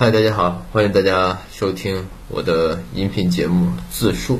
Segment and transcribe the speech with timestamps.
[0.00, 4.36] 嗨，大家好，欢迎大家收听我的音频节目《自述》。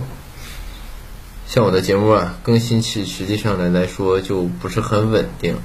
[1.48, 5.56] 像我的节目啊，更新期实际上来来说就不是很稳定，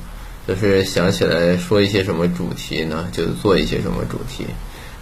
[0.48, 4.48] 就是想起来说一些什么主题呢，就做一些什么主题。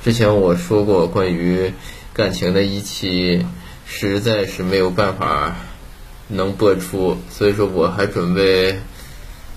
[0.03, 1.71] 之前我说过关于
[2.11, 3.45] 感情的一期，
[3.85, 5.55] 实在是没有办法
[6.27, 8.77] 能播出，所以说我还准备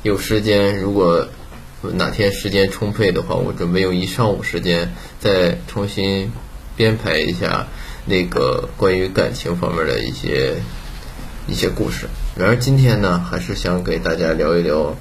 [0.05, 1.27] 有时间，如果
[1.93, 6.33] 哪天时间充沛的话，我准备用一上午时间再重新
[6.77, 7.67] 编排一下
[8.07, 10.55] 那个关于感情方面的一些
[11.47, 12.09] 一些故事。
[12.37, 14.97] 然而今天呢，还是想给大家聊一聊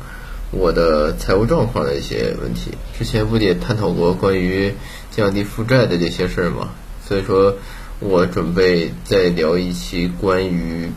[0.51, 2.71] 我的财务状况的一些问题。
[2.97, 4.73] 之前不也探讨过关于
[5.09, 6.71] 降低负债的这些事儿吗？
[7.07, 7.55] 所以说
[7.99, 10.89] 我准备再聊一期关于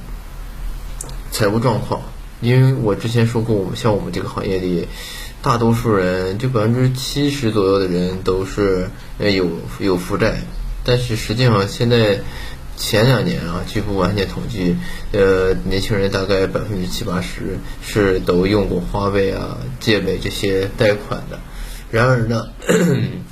[1.30, 2.02] 财务状况，
[2.40, 4.88] 因为我之前说过，我们像我们这个行业里。
[5.46, 10.40] 大多数人就百分之七十左右的人都是呃有有负债，
[10.82, 12.18] 但是实际上现在
[12.76, 14.76] 前两年啊，据不完全统计，
[15.12, 21.38] 呃，年轻人大概百分之七八十是都用过花呗啊、借呗这些贷款的。
[21.92, 22.48] 然而呢，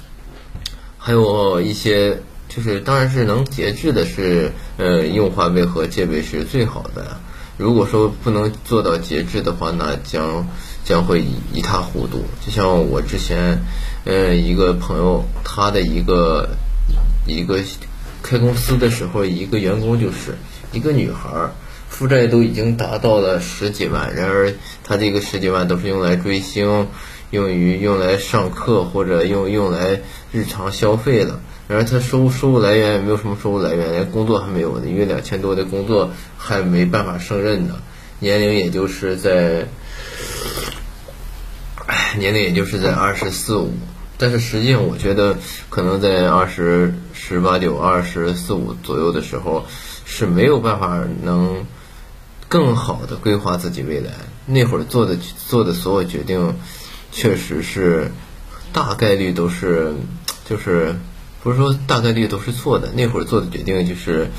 [0.96, 7.18] 还有一些就是当然是能节制的，是呃用花呗和借呗是最好的。
[7.56, 10.46] 如果说不能做到节制的话，那将。
[10.84, 12.22] 将会一一塌糊涂。
[12.44, 13.58] 就像我之前，
[14.04, 16.46] 呃，一个朋友，他的一个
[17.26, 17.58] 一个
[18.22, 20.36] 开公司的时候，一个员工就是
[20.72, 21.30] 一个女孩，
[21.88, 24.14] 负债都已经达到了十几万。
[24.14, 24.52] 然而，
[24.86, 26.86] 他这个十几万都是用来追星，
[27.30, 30.02] 用于用来上课或者用用来
[30.32, 31.40] 日常消费了。
[31.68, 34.86] 然而，他收收入来源也没有什么收入来源，连工作还没有呢。
[34.86, 37.76] 因为两千多的工作还没办法胜任呢，
[38.18, 39.66] 年龄也就是在。
[42.16, 43.72] 年龄也就是在二十四五，
[44.16, 45.36] 但是实际上我觉得
[45.68, 49.66] 可能在二十十八九、二十四五左右的时候
[50.04, 51.66] 是没有办法能
[52.48, 54.12] 更好的规划自己未来。
[54.46, 56.54] 那会儿做的做的所有决定，
[57.10, 58.12] 确实是
[58.72, 59.92] 大概率都是
[60.48, 60.94] 就是
[61.44, 62.90] 不是说大概率都是错的。
[62.96, 64.30] 那会儿做的决定就是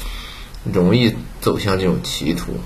[0.70, 2.60] 容易走向这种歧途。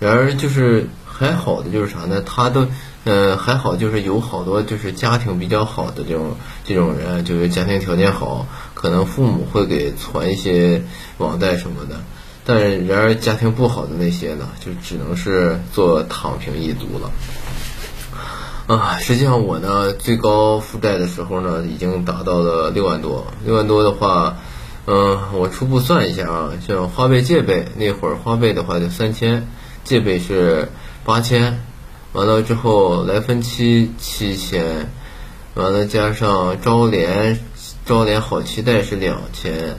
[0.00, 2.22] 然而就是还好的就是啥呢？
[2.22, 2.66] 他都。
[3.08, 10.82] 嗯，还好，就是有好多就是家庭比较好的这种这种人，就是家庭条件好，可能父母会给传一些
[11.18, 12.00] 网贷什么的。
[12.44, 17.12] 但然而家庭不好的那些呢，就只能是做躺平一族了。
[18.66, 23.24] 啊，实际上我呢，最高负债的时候呢，已经达到了六万多。
[23.44, 24.38] 六万多的话，
[24.86, 29.46] 嗯，我初步算一下啊，像花呗借呗那会儿，花呗的话就三千，
[29.84, 30.68] 借呗是
[31.04, 31.60] 八千。
[32.12, 34.90] 完了之后，来分期七千，
[35.54, 37.38] 完了加上招联，
[37.84, 39.76] 招联好期待是两千，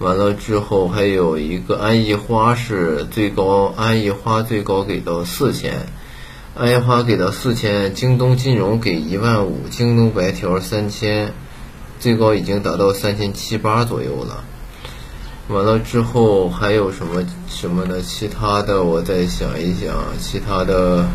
[0.00, 5.86] 完了之后还有一个安逸花是最高，安逸花最高给到四千，
[6.56, 11.32] 安逸花给到四千，京东金融给一万五，京东白条三千，
[11.98, 14.44] 最高已经达到三千七八左右了。
[15.48, 18.00] 完了之后还有什么什么的？
[18.02, 21.08] 其他的我再想一想，其他的。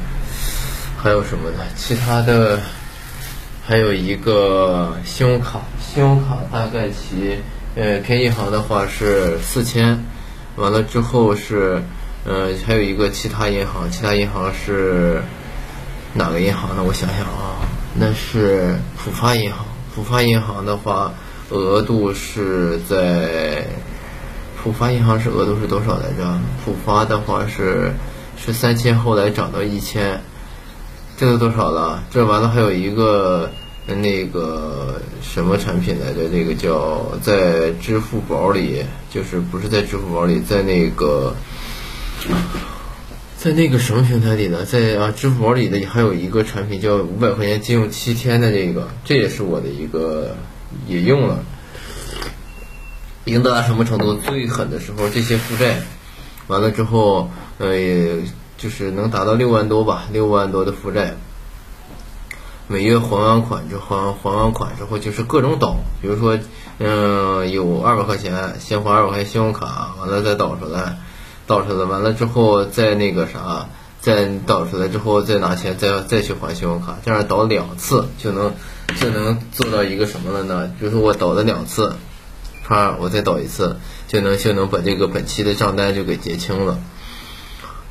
[1.01, 1.59] 还有什么呢？
[1.77, 2.59] 其他的
[3.65, 7.39] 还有一个信用卡，信用卡大概其
[7.75, 10.03] 呃偏银行的话是四千，
[10.57, 11.81] 完了之后是
[12.25, 15.21] 呃还有一个其他银行，其他银行是
[16.13, 16.83] 哪个银行呢？
[16.85, 17.65] 我想想啊，
[17.95, 19.65] 那是浦发银行。
[19.95, 21.13] 浦发银行的话，
[21.49, 23.65] 额度是在
[24.61, 26.39] 浦发银行是额度是多少来着？
[26.63, 27.91] 浦发的话是
[28.37, 30.21] 是三千，后来涨到一千。
[31.17, 32.03] 这都多少了？
[32.11, 33.49] 这完了还有一个
[33.87, 36.29] 那个什么产品来着？
[36.29, 41.35] 那个叫在支付宝里，就是不是在支付宝里，在那个
[43.37, 44.65] 在那个什么平台里呢？
[44.65, 50.35] 在啊支付宝里的还有一个产品叫五百块钱借用七天的这个，这也是我的一个
[50.87, 51.39] 也用了，
[53.25, 54.15] 已经到什么程度？
[54.15, 55.81] 最狠的时候，这些负债
[56.47, 58.19] 完了之后，呃。
[58.59, 61.15] 就是能达到六万多吧，六万多的负债，
[62.67, 66.37] 每月还完款之后，还完款之后就是各种倒，比如说，
[66.77, 70.97] 嗯，有二百块钱，先还二百块钱信用卡，完了再倒出来，
[71.49, 73.69] 倒出来完了之后再那个啥，
[73.99, 78.53] 再倒出来之后再拿钱再再去还信用卡，这样倒两次就能
[79.01, 80.71] 就能做到一个什么了呢？
[80.79, 81.95] 就是我倒了两次，
[82.63, 86.77] 啪，我再倒一次，就能就能把这个本期的账单就给结清了。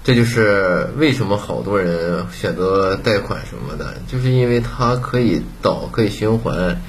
[0.05, 6.81] 这就是为什么好多人选择贷款什么的，就是因为它可以倒，可以循环，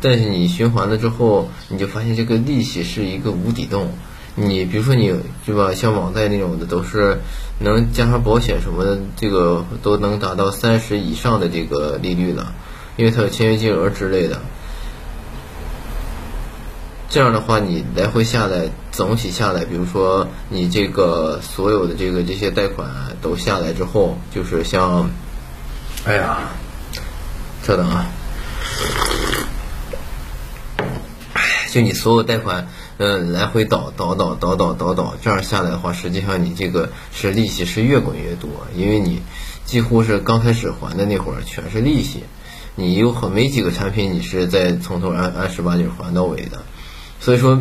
[0.00, 3.92] 但是你循环了之后，你就发现这个利息是一个无底洞。
[4.40, 5.12] 你比如说你
[5.44, 7.18] 对吧，像网贷那种的都是
[7.58, 12.54] 能加上保险什么的，这个都能达到三十以上的这个利率了，
[12.96, 14.40] 因为它有签约金额之类的。
[17.10, 22.88] 这样的话，你来回下来，总体下来，比如说你这个所有的这个这些贷款
[23.20, 25.10] 都下来之后，就是像，
[26.04, 26.38] 哎呀，
[27.64, 28.06] 稍等啊。
[31.70, 32.66] 就你所有贷款，
[32.98, 39.22] 嗯，来回倒倒倒倒倒倒倒，这样下来的话，实际上你这个是利息是越滚越多，因为你
[39.64, 42.24] 几乎是刚开始还的那会儿全是利息，
[42.74, 46.64] 你有很没几个产品你是在从头按按十八九还到尾的，
[47.20, 47.60] 所以说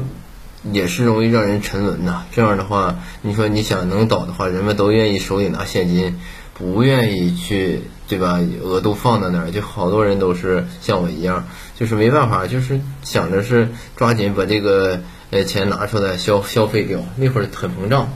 [0.72, 2.26] 也是容易让人沉沦呐。
[2.32, 6.20] 这样的话，你说你想能倒的话，人们都愿意手里拿现金。
[6.60, 8.40] 不愿意去，对吧？
[8.64, 11.48] 额度放在那儿，就好多人都是像我一样，
[11.78, 17.04] 就是没办法，就是想着是抓紧把这个那钱拿出来消消费掉。
[17.18, 18.14] 那会儿很膨胀，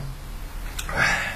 [0.94, 1.34] 唉。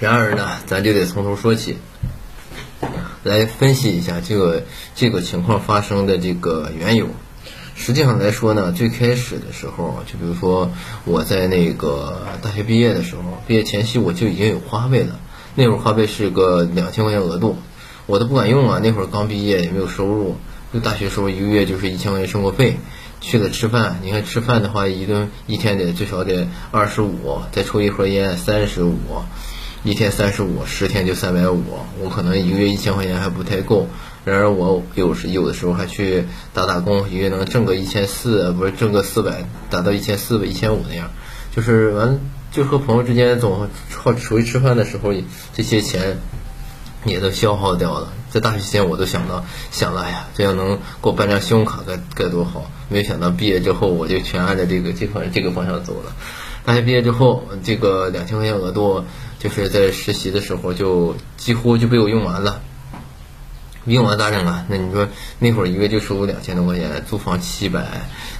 [0.00, 1.78] 然而呢，咱就得从头说起，
[3.22, 4.64] 来分析一下这个
[4.94, 7.06] 这个情况发生的这个缘由。
[7.76, 10.70] 实际上来说呢，最开始的时候，就比如说
[11.04, 15.18] 我在那个大学毕业的时候，毕业前夕我就已经有花呗了。
[15.54, 17.56] 那会儿花呗是个两千块钱额度，
[18.06, 18.80] 我都不敢用啊。
[18.82, 20.36] 那会儿刚毕业也没有收入，
[20.72, 22.76] 就大学时候一个月就是一千块钱生活费。
[23.26, 28.98] 去了吃饭，你看吃饭的话，一顿一天得最少得二十五，再抽一盒烟三十五，
[29.82, 31.62] 一天三十五，十天就三百五。
[32.02, 33.88] 我可能一个月一千块钱还不太够。
[34.26, 41.10] 然而我有时有的时候还去打打工，一个月能挣个一千四，不是挣个四百，达到一千四百、一千五那样。
[41.56, 42.20] 就是完，
[42.52, 45.14] 就和朋友之间总好出去吃饭的时候，
[45.54, 46.18] 这些钱
[47.12, 48.12] 也都消耗掉了。
[48.30, 52.70] 在大学期间，我都想到想了，哎呀，这要能给我办张信用卡该该多好！
[52.88, 56.12] 没有想到毕业之后，我就全按照这个这方这个方向走了。
[56.64, 59.04] 大学毕业之后，这个两千块钱额度，
[59.38, 62.60] 就是在实习的时候就几乎就被我用完了。
[63.84, 64.64] 用完咋整啊？
[64.68, 65.06] 那你说
[65.38, 67.84] 那会儿一个月就收入两千多块钱，租房七百，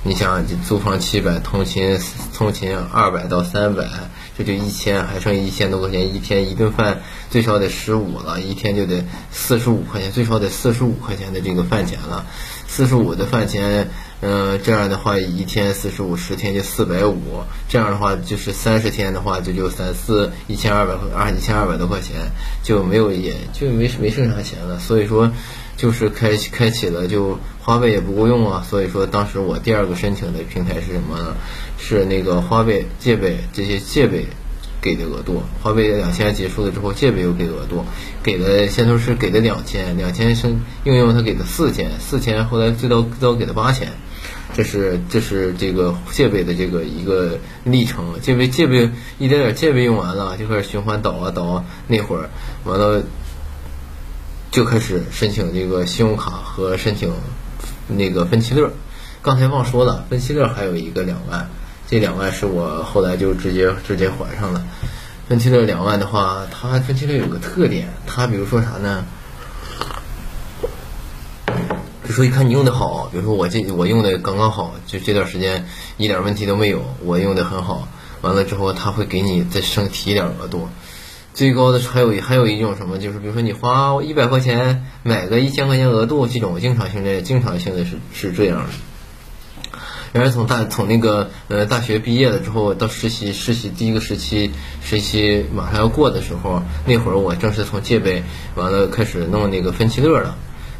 [0.02, 2.00] 你想租房七百，通勤
[2.32, 3.86] 通勤二百到三百，
[4.36, 7.00] 这就一千，还剩一千多块钱，一天一顿饭
[7.30, 12.26] 最少得十五了，一天就得四十五块钱，最少得四十五块钱的这个饭钱了，
[12.66, 13.88] 四十五的饭钱。
[14.26, 17.42] 嗯，这样的话一天四十五，十天就四百五。
[17.68, 22.30] 这样的话就是三十天的话，就就三四一千二百块二一千二百多块钱，
[22.62, 24.78] 就没有也就没没剩啥钱了。
[24.78, 25.30] 所以说，
[25.76, 28.64] 就是开开启了就花呗也不够用啊。
[28.68, 31.34] 所以说当时我第二个申请的平台是什么呢？
[31.78, 34.26] 是那个花呗、借呗这些借呗
[34.80, 35.42] 给的额度。
[35.62, 37.84] 花呗两千结束了之后，借呗又给额度，
[38.22, 43.88] 给的先头是给的两千，两千是应用他给的四千，四千后来最高最高给了八千。
[44.54, 48.88] 这是这是这个借呗的这个一个历程，借呗借呗
[49.18, 52.30] 一点点借呗用完了，就开始循环倒啊倒啊，那会儿
[52.62, 53.02] 完了
[54.52, 57.12] 就开始申请这个信用卡和申请
[57.88, 58.70] 那个分期乐。
[59.22, 61.48] 刚才忘说了，分期乐还有一个两万，
[61.88, 64.62] 这两万是我后来就直接直接还上了。
[65.28, 69.04] 分期乐两万的话，它分期乐有个特点，它比如说啥呢？
[72.06, 75.66] 就说一看你用的好，比如说我这我用的刚刚好，就这段时间
[75.96, 77.88] 一点问题都没有，我用的很好。
[78.20, 80.68] 完了之后他会给你再升提一点额度，
[81.34, 89.78] 最高的还有还有一种什么，就是比如说你花一百块钱买个一千块钱额度，这种经常性的经常性的是是这样的。
[90.12, 98.22] 然而从大从那个呃大学毕业了之后到实习实习第一个时期实习马上要过的时候，那会儿我正式从借呗
[98.54, 100.36] 完了开始弄那个分期乐了。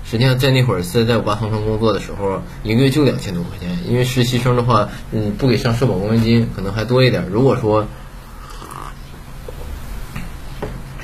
[0.09, 3.79] 实际上，在那会儿是在五八同城工作的时候，一个月就两千多块钱。
[3.89, 7.27] 因为实习生的话，嗯，不给上社保公积金，可能还多一点。
[7.31, 7.89] 如果说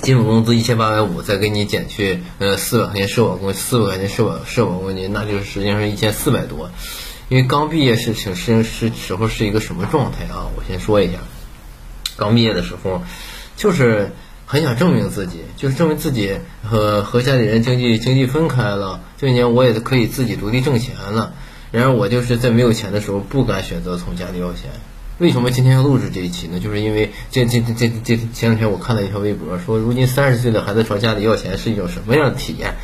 [0.02, 6.70] 基本工资一千八百五，再给你减去呃四百块钱社保公四百块钱社保社保公积金，那就是实际上是一千四百多。
[7.28, 10.50] 因为刚毕业是是是是时候是一个什么状态啊？
[10.56, 11.18] 我先说一下，
[12.16, 13.02] 刚毕业的时候
[13.56, 14.10] 就是。
[14.52, 21.34] 很想证明自己，就是证明自己和和家里人经济经济分开了，这一年我也可以自己独立挣钱了。
[21.70, 24.72] 然而我就是在没有钱的时候不敢选择从家里要钱。
[25.20, 26.58] 为什么今天要录制这一期呢？
[26.58, 32.74] 就是因为这这这这这前两天我看了一条微博，说如今三十岁的孩子朝家里要钱是一种什么样的体验？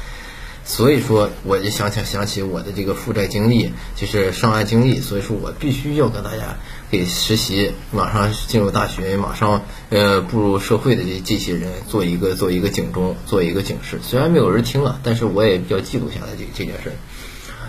[0.66, 6.59] 所以说，我就想想想起我的这个负债经历，就是上岸经历，所以说我必须要跟大家
[6.90, 13.99] 给实习，马上进入大学，马上呃步入社会的这这些人做一个做一个警钟，做一个警示。
[14.02, 16.93] 虽然没有人听了，但是我也要记录下来这这件事。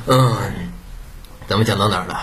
[0.07, 0.35] 嗯，
[1.47, 2.19] 咱们讲到哪儿了？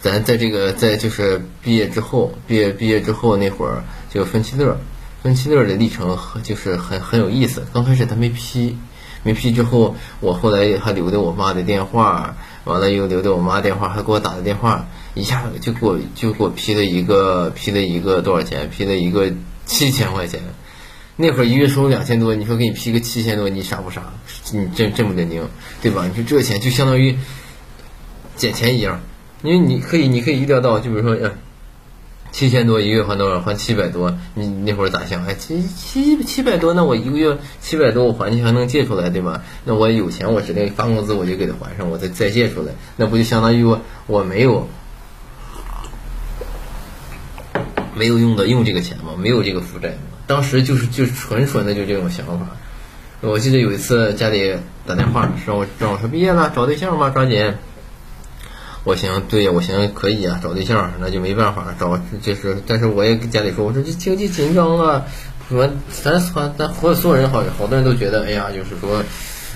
[0.00, 4.78] 咱在这个在就是毕业之后，毕业毕业之后那会儿，就分期乐，
[5.22, 7.66] 分期乐的历程就是很很有意思。
[7.72, 8.76] 刚开始他没批。
[9.22, 18.70] 没批之后，我后来还留的我妈的电话，完了又留的我妈电话，还给我打的电话，一下就给我就给我批了一个批了一个多少钱？
[18.70, 19.32] 批了一个
[19.64, 20.40] 七千块钱。
[21.16, 24.12] 那会儿一月收入两千多，你说给你批个七千多，你傻不傻？
[24.52, 25.48] 你真真不真经，
[25.82, 26.06] 对吧？
[26.06, 27.18] 你说这钱就相当于
[28.36, 29.00] 捡钱一样，
[29.46, 31.30] 因为你可以你可以预料到，就比如说。
[32.32, 33.40] 七千多一个月还多少？
[33.40, 34.18] 还七百多。
[34.34, 35.24] 你那会儿咋想？
[35.24, 39.42] 哎，七七七百多，那我一个月七百多，我还你还能借出来，对吧？
[39.64, 44.68] 那我有钱，我指定发工资我就给他还上，我再再借出来，那不就相当于我我没有
[47.94, 49.14] 没有用的用这个钱吗？
[49.16, 49.96] 没有这个负债吗？
[50.26, 52.48] 当时就是就纯纯的就这种想法。
[53.22, 57.54] 我记得有一次家里打电话让我让我说毕业了找对象吧，抓紧。
[58.86, 65.04] 我行，对呀，我行，可以啊，找对象那就没办法找，就是，但是我也跟家里说，我说这经济紧张了，
[65.48, 69.02] 说咱咱咱所所有人好，好多人都觉得，哎呀，就是说，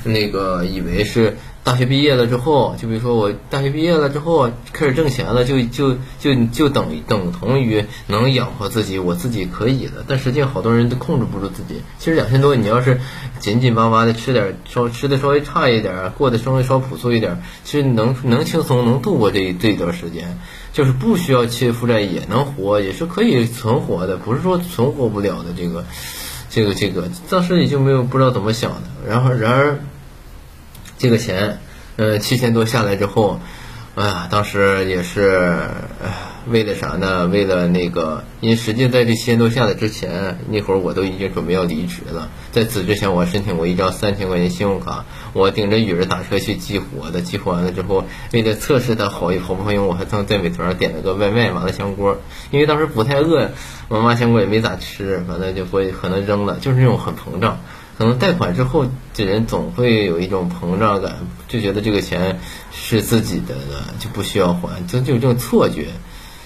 [0.03, 1.37] 那个以为是。
[1.62, 10.02] 大学毕业了之后，就比如说我大学毕业了之后开始挣钱了，就就就就等等同于能养活自己，我自己可以的。
[10.09, 11.83] 但实际上好多人都控制不住自己。
[11.99, 12.99] 其实两千多，你要是
[13.40, 20.38] 紧紧巴巴的吃点稍吃的稍微差一点，过得稍微稍朴素一点，其实能能轻松能度过这这一段时间，
[20.73, 25.50] 就是不需要去负债也能活，也是可以存活的，不是说存活不了的。
[25.55, 25.85] 这个
[26.49, 28.83] 这个这个当时也就没有不知道怎么想的。
[29.07, 29.79] 然后然而。
[31.00, 31.61] 这个钱，
[31.97, 33.40] 呃，七千多下来之后，
[33.95, 35.59] 哎呀，当时也是，
[36.47, 37.26] 为了啥呢？
[37.26, 42.28] 为了那个，因为实际在这七千多下来之前，那会儿我都已经准备要离职了。
[42.52, 47.23] 在此之前，我申请过一张三千块钱信用卡，我顶着雨儿打车去激活的。
[47.23, 48.04] 激活完了之后，
[48.35, 52.19] 为了测试它好好不好用，我还曾在美团上点了个外卖麻辣香锅，
[52.50, 53.52] 因为当时不太饿，
[53.88, 57.59] 麻辣香锅也没咋吃，反正就会可能扔了，就是那种很膨胀。
[58.00, 61.16] 可能贷款之后，这人总会有一种膨胀感，
[61.49, 62.40] 就觉得这个钱
[62.73, 65.88] 是自己的了，就不需要还，就就有这种错觉。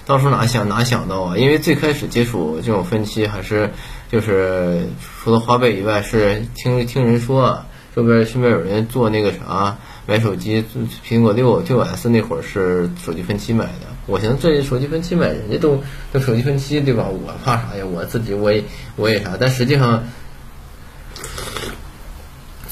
[0.04, 1.36] 当初哪想哪想到啊？
[1.36, 3.70] 因为最开始接触这种分期，还是
[4.10, 4.88] 就是
[5.22, 10.64] 除了花呗以外，是听听人说，啊周边身边有人做那个啥，买手机，
[11.08, 13.86] 苹果六六 S 那会儿是手机分期买的。
[14.06, 15.80] 我寻思这手机分期买，人家都
[16.12, 17.06] 都手机分期对吧？
[17.06, 17.86] 我怕啥呀？
[17.86, 18.64] 我自己我也
[18.96, 19.36] 我也啥？
[19.38, 20.02] 但实际上。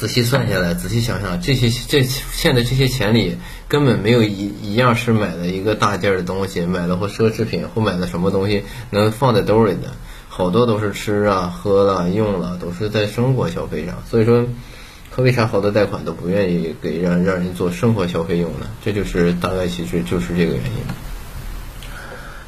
[0.02, 3.36] 仔细算下来，仔细想想，这些这现在这些钱里
[3.68, 9.92] 根本没有一一样是买了一个大件的东西，买了或奢侈品或买了什么东西能放在兜里的，
[10.28, 14.02] 好多都是吃啊、喝了、用了，都是在生活消费上。
[14.10, 14.44] 所以说，
[15.14, 18.66] 他为啥好多贷款都不愿意给让让人做生活消费用呢？
[18.84, 21.01] 这就是大概其实就是这个原因。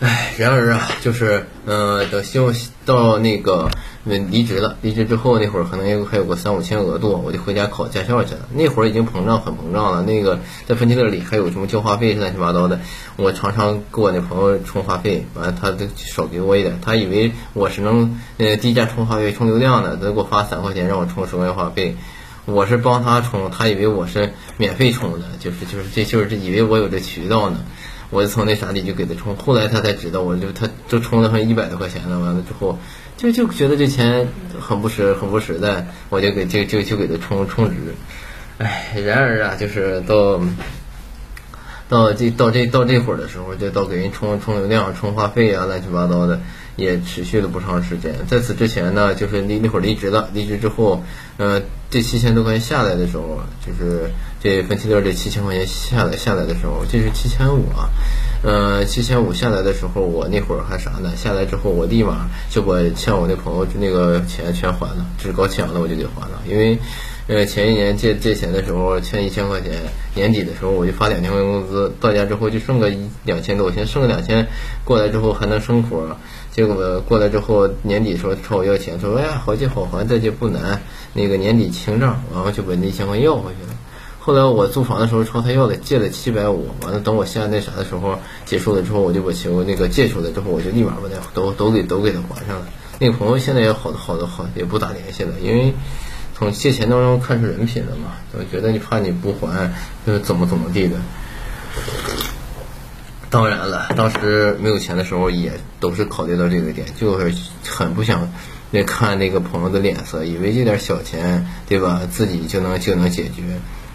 [0.05, 3.71] 唉，然而啊，就是嗯，等希望到那个
[4.05, 8.41] 离职了，离职之后那会儿可能有还有个三五千额度，我就回家考驾校去了。
[8.53, 12.81] 那会儿已经膨胀很膨胀了，那个在分期乐里还有什么交话费乱七八糟的，
[13.17, 21.97] 我常常给我那朋友充话费，完了他就少给我一点，他以为我是能呃低价充话费充流量的，他给我发三块钱让我充十块钱话费，
[22.45, 27.61] 我是帮他充，他以为我是免费充的，就是就是这就是以为我有这渠道呢。
[28.15, 32.19] 我就从那啥里就给他充，后来他才知道，我就他就充了很一百多块钱了。
[32.21, 32.79] 完了之后，
[33.17, 34.29] 就就觉得这钱
[34.61, 37.75] 很不实，很不实在，我就给就就就给他充充值。
[38.59, 40.41] 唉，然而啊，就是到
[41.89, 46.41] 到这到这到这会儿的时候，就到给人充充流量、充话费啊，乱七八糟的。
[46.77, 48.13] 也持续了不长时间。
[48.27, 50.29] 在此之前呢，就是离那会儿离职了。
[50.35, 51.05] 离职之后，
[51.37, 51.63] 呃，
[51.95, 54.11] 这七千多块钱下来的时候，就是
[54.43, 57.89] 这分期乐这七千块钱下来下来的时候，这是七千五啊。
[58.43, 61.13] 呃，七千五下来的时候，我那会儿还啥呢？
[61.15, 66.43] 下来之后，我立马就把欠我那朋友那个钱全还了，趾高气扬的我就给还了。
[66.49, 66.77] 因为，
[67.29, 69.81] 呃，前一年借借钱的时候欠一千块钱，
[70.17, 74.49] 年底的时候我就发两千块钱工资，到家之后就剩个一两千多，现在剩个两千，
[74.85, 76.17] 过来之后还能生活。
[76.55, 80.81] 结果过来之后，年底说朝我要钱，说哎呀好借好还，再借不难。
[81.13, 83.77] 那个年底清账，然后就把那一千块要回去了。
[84.21, 86.69] 后来我租房的时候朝他要了，借了七百五。
[86.83, 92.67] 完了等我现在那啥的时候结束了之后，我就把钱那个借出来之后，我就立马把那都都给都给他还上了。
[93.01, 95.75] 那个朋友现在也好的好的好，也不咋联系了，因为
[96.39, 98.13] 从借钱当中看出人品了嘛。
[98.33, 99.73] 我觉得你怕你不还，
[100.07, 100.97] 就是怎么怎么地的。
[103.35, 105.51] 当然了，当时没有钱的时候，也
[105.81, 107.35] 都是考虑到这个点，就是
[107.69, 108.31] 很不想
[108.71, 113.43] 那看那个朋友的脸色，以为这点小钱，对吧，自己就能就能解决，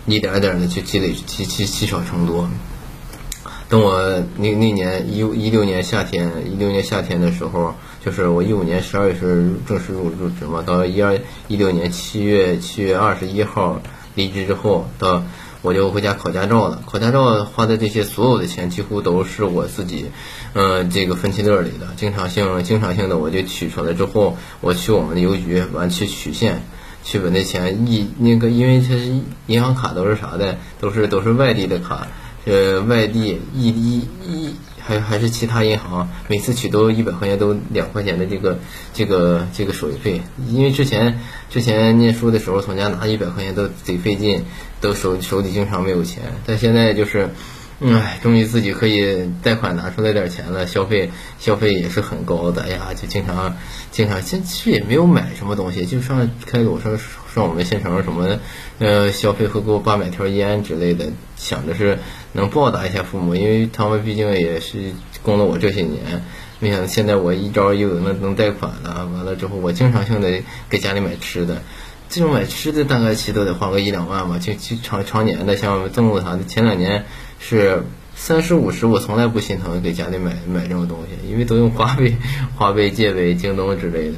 [0.07, 2.49] 一点点的去积累，积积积少成多。
[3.69, 11.17] 等我那那年一一六年夏天，一六年夏天的时候，就是我一五年十二月是正式入入职嘛，到一二
[11.47, 13.81] 一六年七月七月二十一号
[14.15, 15.23] 离职之后到。
[15.61, 16.81] 我就回家考驾照了。
[16.85, 20.05] 考驾照花的这些所有的钱，几乎都是我自己，
[20.53, 21.87] 嗯，这个分期乐里的。
[21.97, 26.63] 经常性、经常性的，我就取出来之后，我去我们的邮局，完去取现，
[27.03, 32.07] 去把那钱一那个，因为它是银行卡都是啥的，都是都是外地的卡，
[32.45, 34.55] 呃，外地异地异。
[34.89, 38.57] 还还是其他银行，每次取都一百块钱，都两块钱的这个
[38.91, 40.21] 这个这个手续费。
[40.47, 44.45] 因为之前之前念书的时候，从家拿一百块钱都贼费劲，
[44.81, 46.23] 都手手里经常没有钱。
[46.47, 47.29] 但现在就是，
[47.81, 52.63] 哎，终于自己可以贷款拿出来点钱了，消费消费也是很高的。
[52.63, 53.57] 哎呀，就经常
[53.91, 56.97] 经常，其实也没有买什么东西，就上开我上
[57.33, 58.39] 上我们县城什么，
[58.79, 61.07] 呃，消费会给我爸买条烟之类的，
[61.37, 61.99] 想着是。
[62.31, 64.93] 能报答一下父母，因为他们毕竟也是
[65.23, 66.23] 供了我这些年。
[66.59, 70.31] 没想到现在我一招又能能贷款了，完了之后我经常性的
[70.69, 71.63] 给家里买吃的，
[72.07, 77.05] 这种买吃的大概其都得花个一两万吧，就就常常年的像粽子啥的，前两年
[77.39, 77.83] 是
[78.15, 82.17] 三十五十，我从来不心疼给家里买买这种东西，因为都用花呗、
[82.55, 84.17] 花呗、借呗、京东之类的。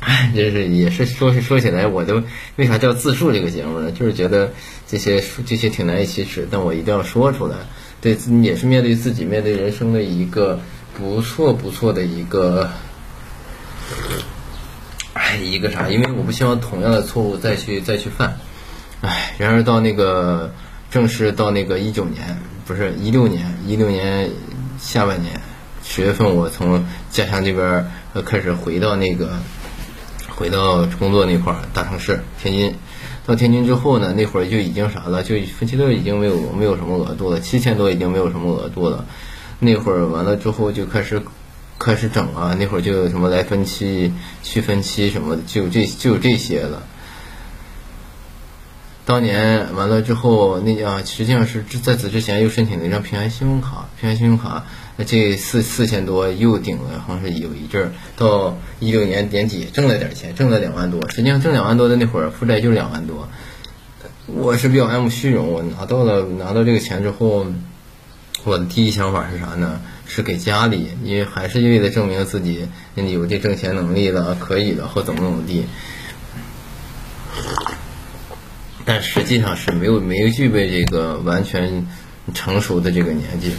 [0.00, 2.22] 哎，真是也是说说起来，我都
[2.56, 3.90] 为啥叫自述这个节目呢？
[3.90, 4.52] 就是觉得
[4.86, 7.56] 这些这些挺难以启齿，但我一定要说出来。
[8.02, 10.60] 对，也是面对自己，面对人生的一个
[10.94, 12.68] 不错不错的一个，
[15.14, 15.88] 哎，一个啥？
[15.88, 18.38] 因为我不希望同样的错误再去再去犯。
[19.00, 20.52] 哎，然而到那个
[20.94, 24.30] 正式到那个一九年，不是一六年，一六年
[24.78, 25.40] 下半年
[25.82, 27.90] 十月份，我从家乡这边
[28.24, 29.32] 开始回到那个。
[30.36, 32.76] 回到工作那块儿，大城市天津。
[33.26, 39.04] 到天津之后呢，那会儿就已经啥了，就分期乐已经没有没有什么额度了，七千多已经没有什么额度了。
[39.58, 41.20] 那会儿完了之后就开始
[41.76, 44.12] 开始整啊，那会儿就有什么来分期、
[44.44, 46.84] 去分期什么的，就这就这些了。
[49.06, 54.64] 当年完了之后，那啊实际上是在此之前又申请了一张平安信用卡，平安信用卡。
[54.96, 61.10] 那这四四千多又顶了，好像是有一阵儿，到一六年年底挣了点钱，挣了两万多。
[61.10, 63.28] 实际上挣两万多的那会儿，负债就两万多。
[64.26, 67.46] 我是比较爱慕虚荣，我拿到了拿到这个钱之后，
[68.44, 69.80] 我的第一想法是啥呢？
[70.06, 75.66] 是给家里，因为还是为了证明自己有这挣钱能力了，可以了，或怎么怎么地。
[78.84, 81.86] 但实际上是没有没有具备这个完全
[82.34, 83.52] 成熟的这个年纪。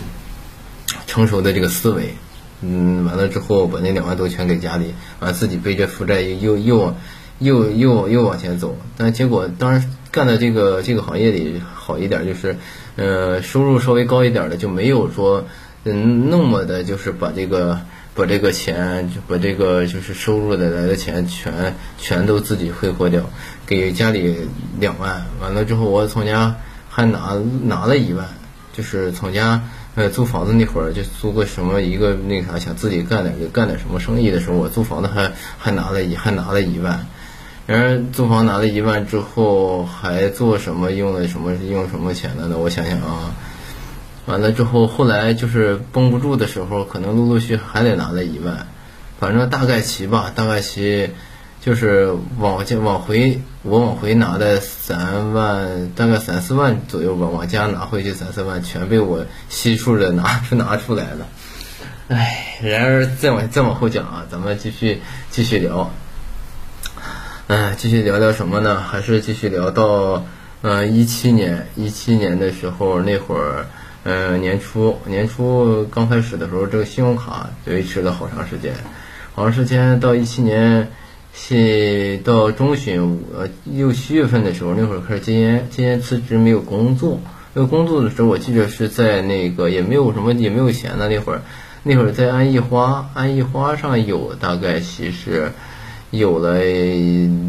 [1.08, 2.14] 成熟的这个思维，
[2.62, 6.96] 嗯，完了之后把那两万多全给家里，完自己背着负债又又往
[7.40, 12.58] 又又又往前走，但结果当然干的这个这个行业里好一点，就是，
[12.98, 15.46] 呃，收入稍微高一点的就没有说，
[15.86, 17.80] 嗯，那么的就是把这个
[18.16, 23.30] 把这个钱就把这个就是收入的来的钱全全都自己挥霍掉，
[23.68, 24.38] 给家里
[24.80, 26.56] 两万，完了之后我从家
[26.90, 28.26] 还拿拿了一万，
[28.74, 29.62] 就是从家。
[29.96, 37.08] 呃，租房子那会儿就租个什么一个那啥，想自己干点干点什么生意的时候，我租房子还还拿了一还拿了一万，
[37.66, 42.58] 然而租房拿了一万之后还做什么用了什么用什么钱了呢？
[42.58, 43.34] 我想想啊，
[44.26, 48.68] 完了之后后来就是绷不住的时候，可能陆陆续还得拿了一万，
[49.20, 51.10] 反正大概齐吧，大概齐。
[51.62, 57.26] 就是往家往回，我往回拿的三万，大概三四万左右吧。
[57.26, 61.26] 往家拿回去三四万，全被我悉数的拿出拿出来了。
[62.10, 65.90] 唉，然而再往再往后讲啊，咱们继续继续聊。
[67.48, 68.80] 唉，继续聊聊什么呢？
[68.80, 70.24] 还是继续聊到
[70.62, 73.66] 呃一七年，一七年的时候那会儿，
[74.06, 78.74] 呃年初年初刚开始的时候，这个信用卡维持了好长时间，
[79.34, 80.88] 好长时间到一七年。
[81.38, 87.20] 是到中旬，呃，六七月份的时候，那会儿开始戒烟，戒烟辞职，没有工作。
[87.54, 91.42] 没有工作的时候，我记得是在那个也没有什么，也没有钱的那会儿，
[91.84, 95.52] 那会儿在安逸花，安逸花上有大概其实
[96.18, 96.60] 有了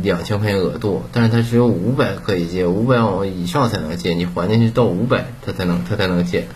[0.03, 6.47] 两千块钱额度，但是它只有五百可以借，五百往以上才能借，你还进去到五百，它才能它才能借。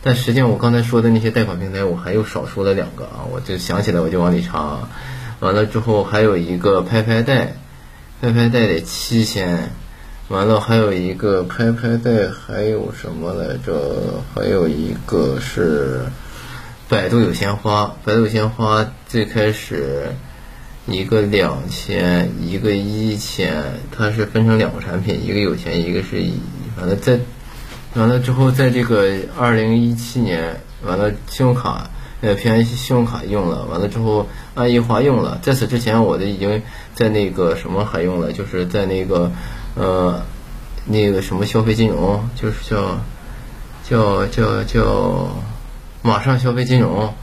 [0.00, 4.88] 但实际上我刚才说的那些贷款平台，我还有少说了两个啊，我就想起来我就往里插。
[5.40, 7.54] 完了之后还有一个拍拍贷，
[8.20, 9.70] 拍拍贷得七千，
[10.28, 14.22] 完了还有一个拍拍贷还有什么来着？
[14.34, 16.02] 还有一个是
[16.88, 20.12] 百度有鲜花，百度有鲜花最开始
[20.90, 23.62] 一个两千，一个一千，
[23.96, 26.32] 它是分成两个产品，一个有钱，一个是一
[26.78, 27.20] 完了在
[27.94, 29.06] 完了之后，在这个
[29.38, 31.90] 二零一七年，完了信用卡。
[32.20, 36.60] 呃，平安信用卡用了，完了之后安一花用了，在此之前我的已经
[36.92, 39.30] 在那个什么还用了，就是在那个
[39.76, 40.20] 呃
[40.84, 42.98] 那个什么消费金融，就是叫
[43.88, 45.28] 叫叫叫
[46.02, 47.14] 马上消费金融，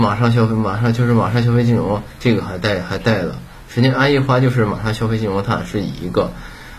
[0.00, 3.36] 马上消费马上就是马上消费金融，这个还带还带了，
[3.68, 6.32] 实际上安逸花就是马上消费金融，它是一个，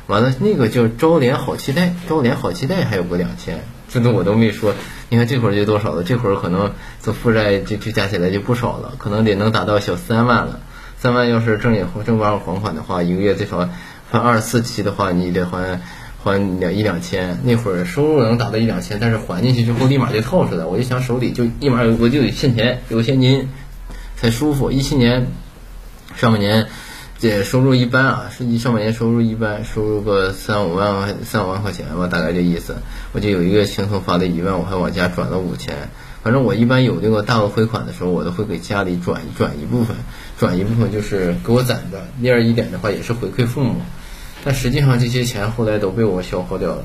[0.07, 3.63] 完了那个叫招联好期待，招联好期待还有个两千。
[3.89, 4.73] 这都我都没说，
[5.09, 6.03] 你看这会儿就多少了？
[6.03, 10.59] 这会儿可能这负债就就加起来就不少了，可能得能达到小三万了。
[10.97, 13.69] 三万要是正也正八还款的话，一个月最少
[14.09, 15.81] 还二十四期的话，你得还
[16.23, 17.39] 还两一两千。
[17.43, 23.49] 那会儿收入能达到一两千，但是还进去之后立马就套出来，我就想手里就立马有我就有现钱有现金
[24.15, 24.71] 才舒服。
[24.71, 25.27] 一七年
[26.15, 26.67] 上半年。
[27.19, 32.77] 这收入一般啊，是一上半年收入一般，收入个三五万块三五万块钱吧，大概这意思。
[33.11, 35.75] 我就有一个轻松发的一万，我还往家转了五千。
[36.23, 39.95] 反正我一般有这个大额汇款的时候，我都会给家里转转一部分，
[40.39, 42.01] 转一部分就是给我攒着。
[42.19, 43.75] 第二一点的话，也是回馈父母。
[44.43, 46.83] 但实际上这些钱后来都被我消耗掉了。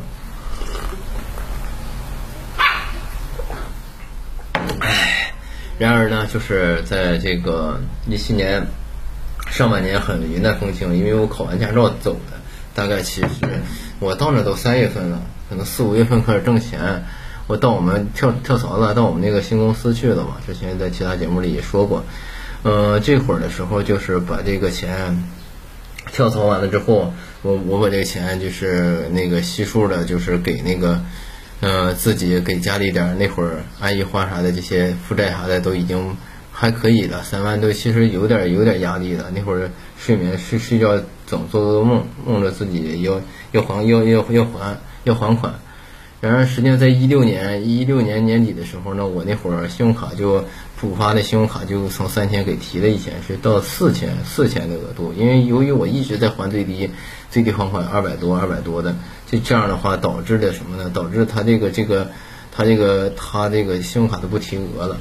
[4.81, 5.33] 唉，
[5.79, 8.67] 然而呢，就是在这个一七年。
[9.49, 12.37] 上半年很云淡风轻，因为我考完驾照走的。
[12.75, 13.29] 大概其实
[14.01, 17.05] 我到那都三月份了，可能四五月份开始挣钱。
[17.47, 20.39] 我到我们跳跳槽了，到我们那个新公司去了嘛。
[20.45, 22.05] 之前在其他节目里也说过。
[22.65, 25.25] 嗯，这会儿的时候就是把这个钱
[26.13, 27.15] 跳槽完了之后，
[27.47, 31.01] 我我把这个钱就是那个悉数的，就是给那个
[31.61, 36.17] 嗯自己给家里点那会儿阿姨花啥的这些负债啥的都已经。
[36.59, 39.31] 还可以了，三万多其实有点有点压力了。
[39.35, 43.21] 那会儿睡眠睡睡觉总做噩梦，梦着自己要
[43.53, 45.55] 要还要要要还要还款。
[46.21, 50.45] 然而实际上在一六年一六年年底的时候呢，我那会儿信用卡就
[50.81, 55.13] 补发的信用卡就从三千给提了一千，是到四千四千的额度。
[55.17, 56.91] 因为由于我一直在还最低
[57.31, 58.97] 最低还款二百多二百多的，
[59.31, 60.91] 就这样的话导致的什么呢？
[60.93, 62.11] 导致他这个这个
[62.51, 64.97] 他这个他这个信用卡都不提额了。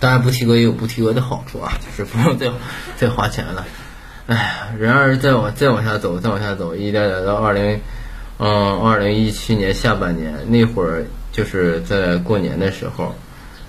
[0.00, 2.50] 当然不提额也有不提额的好处啊，就是不用再
[2.96, 3.66] 再花钱了。
[4.26, 7.80] 哎，然而再往再往下走，再往下走，一点点到二零，
[8.38, 13.14] 嗯，二零一七年下半年那会儿，就是在过年的时候，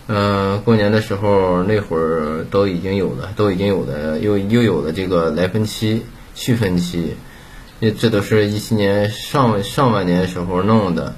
[0.08, 6.04] 嗯，过年的时候那会儿都已经有了，都已经有了，又又有了这个来分期、
[6.36, 7.16] 续分期，
[7.82, 11.16] 这这都是一七年上上半年时候弄的。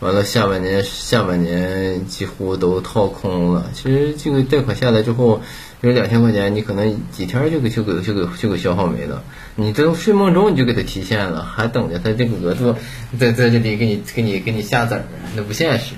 [0.00, 3.70] 完了，下半年下半年几乎都掏空了。
[3.72, 5.40] 其实这个贷款下来之后，
[5.80, 9.22] 有两千块钱，你可能几天就给就给就给就给消耗没了。
[9.56, 12.76] 你这睡梦中你就给他提现了，还等着他这个额度
[13.18, 15.04] 在在这里给你给你给你下子儿，
[15.36, 15.94] 那不现实。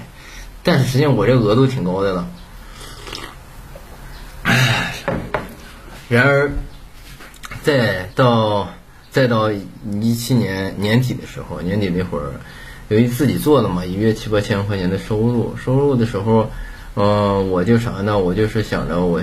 [0.62, 2.29] 但是实际上我这额度挺高的了。
[4.42, 4.95] 唉，
[6.09, 6.53] 然而
[7.62, 8.69] 再到
[9.11, 12.33] 再到一七年年底的时候，年底那会儿。
[12.88, 16.49] 由于自己做的嘛，一月七八千块钱的收入，收入的时候，
[16.95, 18.16] 嗯，我就啥呢？
[18.16, 19.21] 我就是想着，我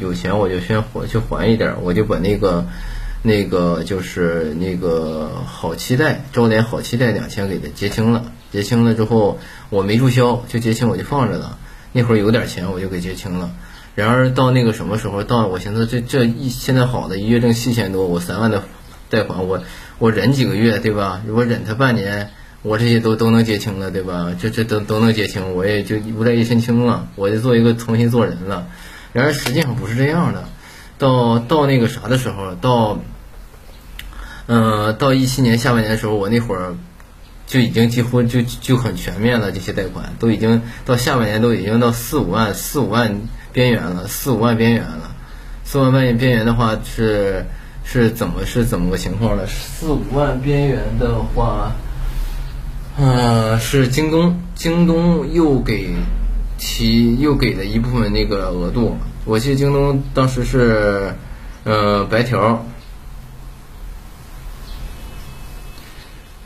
[0.00, 2.66] 有钱我就先还去还一点，我就把那个
[3.26, 11.58] 那个就是那个好期待招联好期待两千给他结清了，结清了之后我没注销，就结清我就放着了。
[11.92, 13.50] 那会儿有点钱我就给结清了。
[13.96, 18.62] 然而到那个什么时候，到我寻思这这一现在好的一月挣七千多，我三万的
[19.10, 19.62] 贷款，我
[19.98, 21.22] 我忍几个月对吧？
[21.26, 22.30] 如果忍他半年。
[22.62, 24.34] 我这些都都能结清了，对吧？
[24.40, 28.66] 这这都都能结清，我也就无债一身轻了，我就做一个重新做人了。
[29.12, 30.48] 然而实际上不是这样的，
[30.98, 32.98] 到到那个啥的时候，到，
[34.46, 36.74] 嗯，到一七年下半年的时候，我那会儿
[37.46, 43.20] 就已经几乎就就很全面了，这些贷款都已经到下半年都已经到四五万四五万
[43.52, 45.14] 边缘了，四五万边缘了。
[45.64, 47.46] 四五万边边缘的话是
[47.84, 49.44] 是怎么是怎么个情况呢？
[49.46, 51.72] 四五万边缘的话。
[52.98, 55.94] 嗯，是京东，京东又给
[56.56, 58.96] 提又给了一部分那个额度。
[59.26, 61.14] 我记得京东当时是，
[61.64, 62.64] 呃，白条，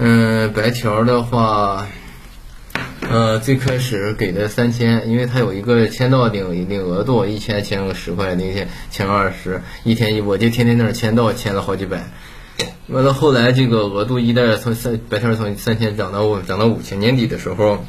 [0.03, 1.87] 嗯，白条的话，
[3.07, 12.09] 呃，最开始给的三千，因为它有一个签到领领额度，一千签个十块，那天签个二十，一天一我就天天在那签到，签了好几百。
[12.87, 17.85] 完了后来这个额度一代从三白条从三千涨到五涨到五千，年底的时候，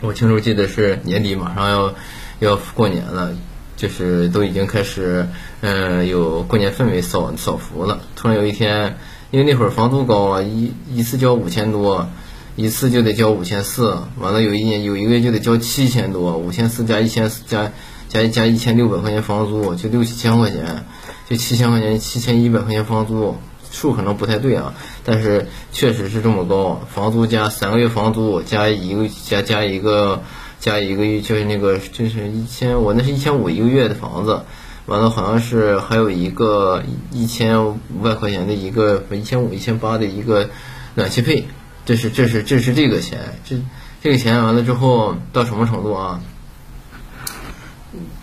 [0.00, 1.94] 我清楚记得是年底马上要
[2.40, 3.36] 要过年了，
[3.76, 5.28] 就是都已经开始
[5.60, 8.00] 嗯有过年氛围扫扫福了。
[8.16, 8.98] 突然有一天，
[9.30, 12.08] 因为那会儿房租高啊，一一次交五千多。
[12.56, 17.72] 一次就得交五千四，完了有一年有一个月就得交七千多，五千四加一千四加
[18.08, 20.84] 加加一千六百块钱房租，就六七千块钱，
[21.26, 23.36] 就七千块钱七千一百块钱房租，
[23.70, 30.22] 数可能不太对啊，但是确实是这么高，房租加三个月房租加一个加加一个
[30.58, 34.42] 加一个月就是那个就是一千我那是一千五一个月的房子，
[34.90, 40.50] 完了好像是还有一个一千五百块钱的一个一千五一千八的一个
[40.96, 41.46] 暖气费。
[41.86, 43.56] 这是这是这是这个钱，这
[44.02, 46.20] 这个钱完了之后到什么程度啊？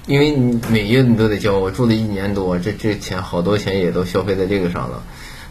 [0.08, 5.04] 因为你每月你都得交，我住了一年多，这这钱好多钱也都消费在这个上了。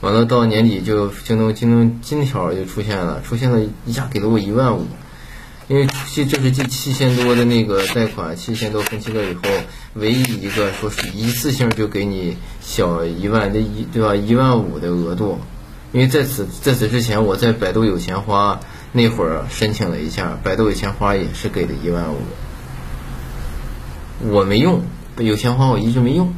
[0.02, 4.86] 完了到年底就京东京东金条就出现了，出现了一下给了我一万五，
[5.68, 9.42] 因为这这是这七千多的那个贷款，七千多分期了以后，
[9.96, 14.14] 唯一一个说是一次性就给你小一万的一对吧？
[14.14, 15.38] 一万五的额度。
[15.92, 18.60] 因为在此在此之前，我在百度有钱花
[18.92, 22.16] 那会儿申请了一下，百度有钱花也是给的一万五，
[24.30, 24.82] 我没用，
[25.18, 26.34] 有钱花我一直没用。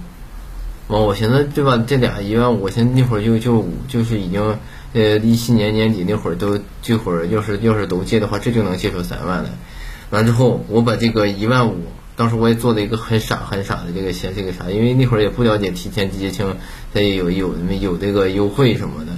[0.87, 1.83] 完，我寻思对吧？
[1.85, 4.59] 这俩一万五，我寻思那会儿就就就是已经
[4.93, 9.51] 呃一七年年底那会儿都这会儿要是要是都借的话，这就能借出三万来。
[10.11, 11.83] 完之后，我把这个一万五，
[12.19, 16.57] 当时我也做了一个很傻很傻的这个先这个啥，因为那会儿也不了解提前结清，
[16.93, 19.13] 它也有有有这个优惠什么的。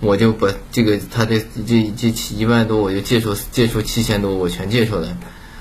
[0.00, 5.16] 我就把这个他的这这七一万多，我就借出借出七千多，我全借出来。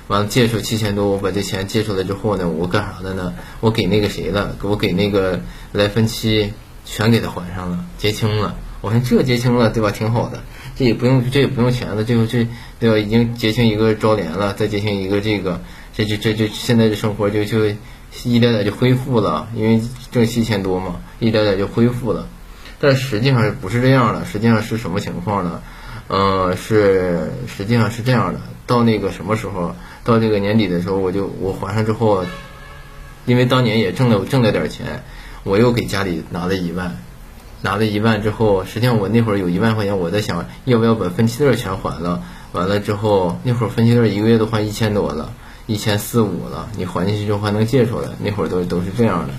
[0.09, 3.33] 完了借出七千多，我把这钱借出来之后呢，我干啥的呢？
[3.61, 4.57] 我给那个谁了？
[4.63, 5.39] 我给那个
[5.71, 6.51] 来分期
[6.83, 8.57] 全给他还上了，结清了。
[8.81, 9.91] 我说这结清了，对吧？
[9.91, 10.43] 挺好的，
[10.75, 12.45] 这也不用这也不用钱了，这这
[12.81, 12.97] 对吧？
[12.97, 15.61] 已经结清一个招联了，再结清一个这个，
[15.93, 17.67] 这就这就现在的生活就就
[18.23, 22.27] 一点点就恢复了，因为挣七千多嘛，一点点就恢复了。
[22.79, 25.61] 但实际上不是这样的，实际上是什么情况呢？
[26.09, 28.41] 嗯，是实际上是这样的。
[28.65, 32.25] 到那个什么时候，到这个年底的时候，我就我还上之后，
[33.25, 35.03] 因为当年也挣了挣了点钱，
[35.43, 36.97] 我又给家里拿了一万，
[37.61, 42.23] 拿了一万之后，实际上我那会儿有一万块钱，我在想要不要把分期率全还了。
[42.51, 45.33] 完了之后，那会儿分期贷一个月都还一千多了，
[45.65, 49.33] 一千四五了，你还进去之后还能借出来，那会儿都都是这样的，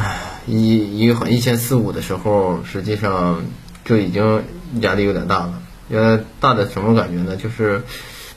[0.00, 0.18] 唉。
[0.50, 3.42] 一一还一千四五的时候，实际上
[3.84, 4.42] 就已经
[4.80, 5.60] 压力有点大了。
[5.90, 7.36] 呃，大的什么感觉呢？
[7.36, 7.82] 就是，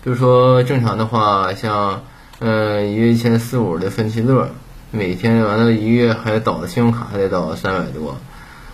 [0.04, 2.04] 比如说正常的话，像
[2.39, 4.50] 嗯一月一千四五的分期乐，
[4.91, 8.17] 每天完了一月还倒的信用卡还得倒三百多，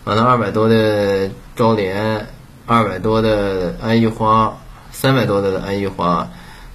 [0.05, 2.25] 完了二百多的招联，
[2.65, 4.57] 二百多的安逸花，
[4.91, 6.27] 三百多的安逸花。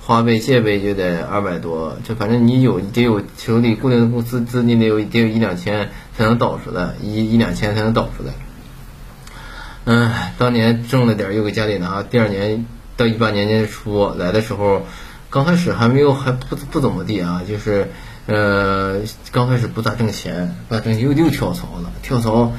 [0.05, 8.33] 花呗借呗就得二百多，就反正你有得有手里固定的公司资金得有得有一两千才能倒出来，一一两千才能倒出来。
[9.85, 14.85] 嗯，当年挣了点又给家里拿，第二年到一八年年初来的时候，
[15.31, 17.93] 刚开始还没有还不不怎么地啊，就是
[18.27, 22.53] 呃刚开始不咋挣钱，不咋挣又又跳槽了，跳槽，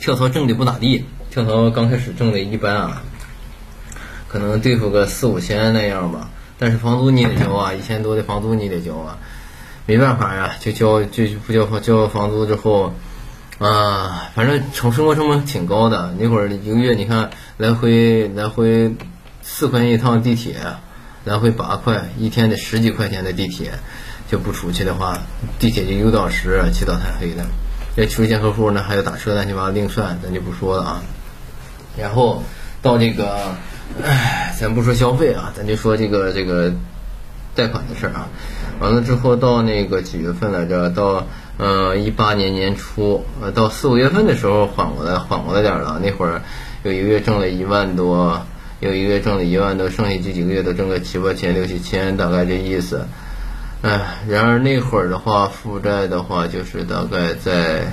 [0.00, 1.04] 跳槽挣的不咋地。
[1.38, 3.02] 跳槽刚开始挣的一般啊，
[4.26, 6.30] 可能对付个四五千那样吧。
[6.58, 9.18] 但是房租你得交啊，一千多的房租你得交啊，
[9.86, 12.92] 没办法呀，就交就不交交房租之后，
[13.60, 16.12] 啊，反正成生活成本挺高的。
[16.18, 18.96] 那会儿一个月你看来回来回
[19.40, 20.56] 四块钱一趟地铁，
[21.22, 23.70] 来回八块，一天得十几块钱的地铁，
[24.28, 25.20] 就不出去的话，
[25.60, 27.46] 地铁就六到十，七到太黑的。
[27.94, 31.02] 要出现客户呢，还要打车乱七八糟另算，咱就不说了啊。
[31.96, 32.42] 然后
[32.82, 33.54] 到这个，
[34.04, 36.72] 唉，咱不说消费啊，咱就说这个这个
[37.54, 38.28] 贷款的事儿啊。
[38.80, 40.90] 完了之后到那个几月份来着？
[40.90, 46.00] 到呃一八年年初，呃到四五月份的时候缓过来，缓过来点了。
[46.00, 46.42] 那会儿
[46.84, 48.46] 有一个月挣了一万多，
[48.78, 53.06] 有一个月挣了一万多，剩下这几个月都挣个七八千、六七千，大概这意思。
[53.82, 57.92] 唉，然而那会儿的话，负债的话就是大概在。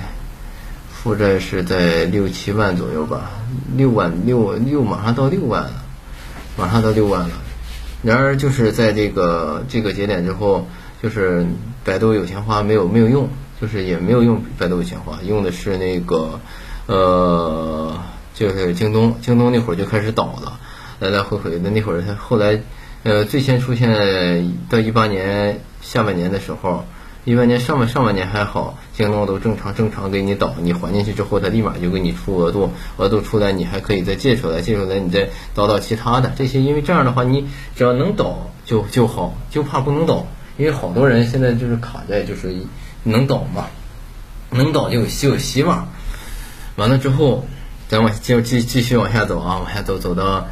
[1.06, 3.30] 负债是在六七万左右吧，
[3.78, 5.84] 六万六六马上到六万了，
[6.58, 7.30] 马上到六万了。
[8.02, 10.68] 然而就是在这个这个节点之后，
[11.04, 11.46] 就是
[11.84, 13.30] 百度有钱花没有没有用，
[13.62, 16.40] 就是也没有用百度有钱花，用的是那个
[16.88, 17.96] 呃，
[18.34, 20.60] 就是京东，京东那会儿就开始倒了，
[20.98, 22.60] 来来回回的那会儿，他后来
[23.04, 26.84] 呃最先出现到一八年下半年的时候。
[27.26, 42.56] 一八年上半上半年还好，京东都正常正常给你导，你还进去之后，它立马就给你出额度，额度出来你还可以再借出来，借出来你再导到其他的这些，因为这样的话你只要能导就就好，就怕不能导，因为好多人现在就是卡在就是
[43.02, 43.66] 能导嘛，
[44.52, 45.88] 能导就有就有希望。
[46.76, 47.48] 完了之后，
[47.90, 50.46] 咱往继继继续往下走啊，往下走走到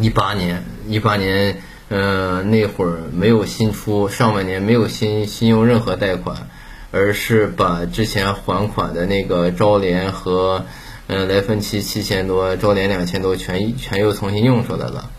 [0.00, 1.60] 一八年，一八年。
[1.90, 6.48] 嗯，那会儿没有新出，上半年没有新新用任何贷款，
[6.90, 10.64] 而是把之前还款的那个招联和
[11.08, 15.10] 嗯来分期七千多，招联两千多全全又重新用出来了，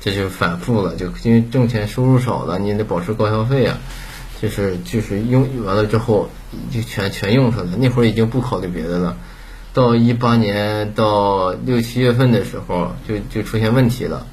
[0.00, 3.78] 这就反复了，就因为挣钱收入少了，你得保持高消费啊，
[4.40, 6.30] 就是就是用完了之后
[6.72, 9.16] 就全全用出来，那会儿已经不考虑别的了，
[9.74, 14.26] 到一八年到六七月份的时候就就出现问题了。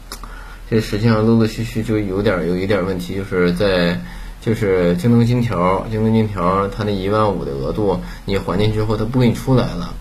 [0.69, 3.99] 这实际上陆陆续续就有点有一点问题，就是在
[4.41, 9.93] 就是京东金条，京东金条它那一万五的额度，你还进去之后，它不给你出来了，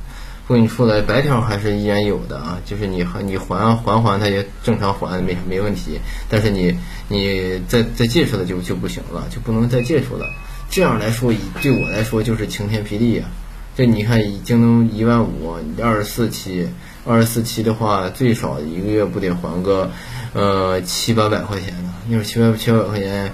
[0.46, 6.77] 不给你出来，白条还是依然有的啊，就是你还你还还还，它也正常还没没问题，但是你
[7.09, 10.27] 你再再借出来就就不行了，就不能再借出了。
[10.70, 13.25] 这样来说，以对我来说就是晴天霹雳呀。
[13.75, 16.68] 这你看，京东一万五，二十四期，
[17.05, 19.91] 二十四期的话，最少一个月不得还个。
[20.35, 23.33] 呃，七八百块钱呢，那会儿七八七八百块钱，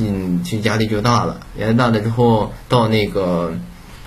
[0.00, 1.38] 嗯，就压力就大了。
[1.58, 3.52] 压力大了之后，到那个，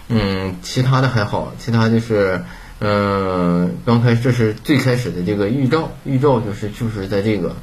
[0.09, 2.43] 嗯，其他的还好，其他就是，
[2.79, 7.55] 嗯，刚开始这是最开始的这个预兆，预兆就是就是在这个，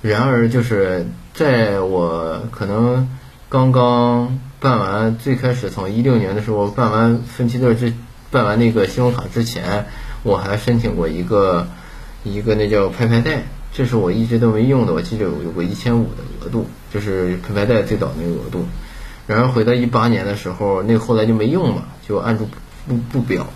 [0.00, 3.10] 然而就是在我可能
[3.50, 7.92] 刚刚办完，最开始从一六年的时候办完分期证之，
[8.30, 9.84] 办完那个信用卡之前，
[10.26, 11.68] 我还申请过一个
[12.24, 13.44] 一个那叫拍拍贷。
[13.72, 18.66] 这是我一直都没用的，我记得有有个一千五的额度，就是拍拍贷最早那个额度。
[19.26, 22.48] 然后回到一八年的时候，那后来就没用嘛，就按住
[22.88, 23.46] 不不表，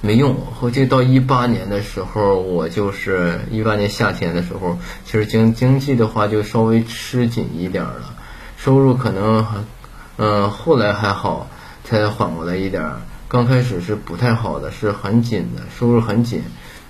[0.00, 0.36] 没用。
[0.54, 8.14] 后就到一八年的时候，我就是一八年夏天的时候，其实经经济的话就稍微吃紧一点了，
[8.56, 9.56] 收入可能还
[10.18, 11.48] 嗯后来还好，
[11.82, 13.00] 才缓过来一点儿。
[13.36, 16.42] 刚开始是不太好的，是很紧的，收入很紧。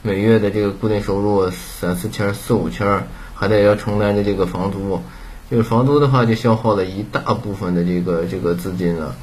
[0.03, 5.03] 每月的这个固定收入三四千、四五千，还得要承担着这个房租，
[5.51, 9.17] 这个房租的话就消耗了一大部分的这个这个资金了。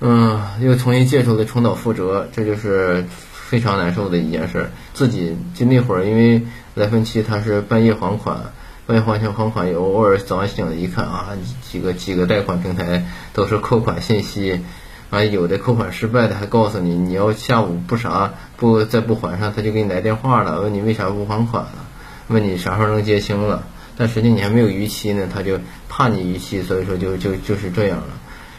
[0.00, 4.70] 嗯，又重新借出来重蹈覆辙，这就是非常难受的一件事。
[4.94, 6.40] 自己就那会儿，因为
[6.74, 8.54] 来分期他是半夜还款，
[8.86, 11.36] 半夜还钱还款，有偶尔早上醒了一看啊，
[11.70, 14.62] 几个几个贷款平台都是扣款信息。
[15.10, 21.86] 啊，有的扣款失败的还告诉你，你要下午不啥不再不还上，他就给你来电话了，问你为啥不还款了，
[22.28, 23.64] 问你啥时候能结清了。
[23.96, 28.08] 但实际你还没有逾期呢，他就怕你逾期，所以说就就就是这样了。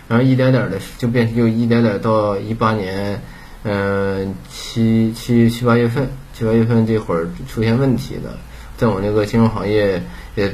[0.08, 3.22] 然后一点点的就变成就一点点到一八年，
[3.64, 8.40] 嗯七七七八月份，七八月份这会儿出现问题了，
[8.78, 10.02] 在我那个金融行业
[10.36, 10.50] 也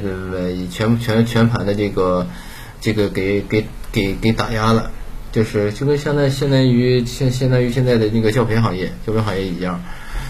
[0.72, 2.26] 全全全盘的这个
[2.82, 4.90] 这个给给给给打压了。
[5.34, 9.84] 就是就跟现在相当于现相当于现在的那个教培行业，教培行业一样，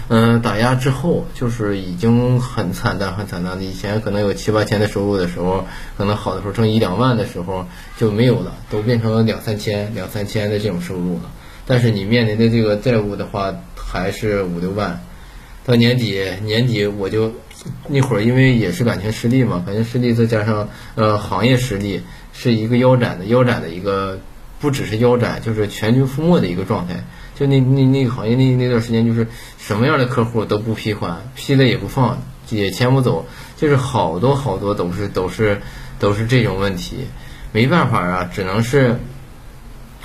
[0.08, 3.64] 嗯，打压之后就是已经很惨淡很惨淡的。
[3.64, 5.66] 以前可能有七八千的收入的时候，
[5.98, 7.66] 可能好的时候挣一两万的时候
[7.98, 11.30] 就没有了，都变成了两三千两三千的这种收入了。
[11.66, 15.02] 但是你面临的这个债务的话，还是五六万。
[15.66, 17.30] 到年底年底我就
[17.88, 22.00] 那会儿因为也是感情失利嘛，感情失利再加上呃行业失利，
[22.32, 24.18] 是一个腰斩的腰斩的一个。
[24.64, 27.04] 不只是腰斩，就是全军覆没的一个状态。
[27.34, 29.26] 就那那那个行业那那段时间，就是
[29.58, 33.26] 什么样的客户都不批款，批了也不放，也签不走，
[33.58, 35.60] 就是好多好多都是都是
[35.98, 37.06] 都是这种问题。
[37.52, 38.98] 没办法啊，只能是，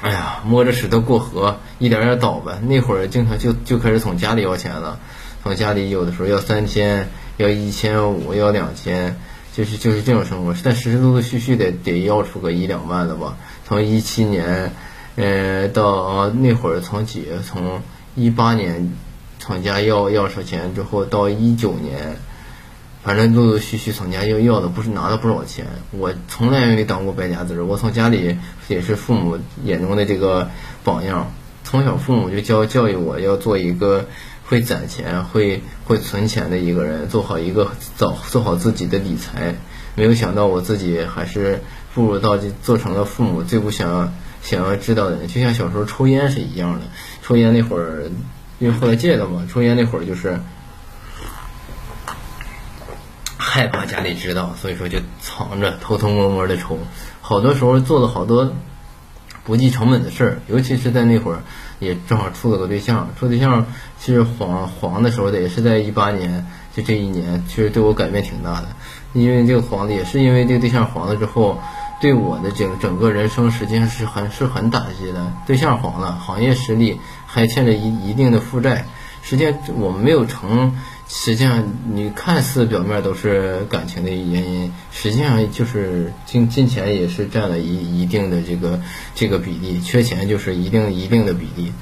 [0.02, 2.60] 哎呀，摸着石头过河，一点点倒呗。
[2.68, 5.00] 那会儿经常就就开始从家里要钱了，
[5.42, 9.16] 从家里有的时候要三千，要一千五，要两千，
[9.56, 10.54] 就是就是这种生活。
[10.64, 13.38] 但实时陆陆续续得得要出个一两万了吧。
[13.70, 14.72] 从一七年，
[15.16, 17.84] 呃，到那会儿从几，从
[18.16, 18.92] 一八年
[19.38, 22.18] 厂家要要上钱之后，到一九年，
[23.04, 25.68] 反正陆陆续续厂家要要的不是拿了不少钱。
[25.92, 28.40] 我从来没当过败家子儿，我从家里
[28.70, 30.50] 也是父母眼中的这个
[30.84, 31.32] 榜样。
[31.64, 34.08] 从小父母就教教育我要做一个
[34.48, 39.54] 会攒钱、会会存钱的一个人，做好一个早做好自己的理财。
[39.94, 41.62] 没有想到我自己还是。
[41.94, 44.12] 步入到就做成了父母最不想要
[44.42, 46.82] 想要知道的人，就像小时候抽烟是一样的。
[47.22, 48.10] 抽烟那会儿，
[48.60, 50.40] 因为后来戒了嘛，抽烟那会儿就是，
[53.38, 56.78] 害怕家里知道，所以说就藏着，偷偷摸摸的抽。
[57.22, 58.54] 好多时候做了好多
[59.44, 61.42] 不计成本的事儿，尤其是在那会儿，
[61.80, 63.10] 也正好处了个对象。
[63.20, 63.66] 处对象
[64.00, 68.68] 其实黄黄的时候的，也是在一八年，就这一年，其实对我改变挺大的。
[69.14, 71.60] 因为这个黄的，也是因为这个对象黄了之后，
[72.00, 75.34] 对我的整整个人生实际上是很是很打击的。
[75.46, 78.86] 对象黄了，行业失利，还欠着一一定的负债。
[79.22, 80.76] 实际上我们没有成。
[81.12, 88.80] 实际上，你看似表面都是感情的原因，实际上就是金金钱也是占了一一定的这个
[89.16, 91.74] 这个比例，缺钱就是一定一定的比例。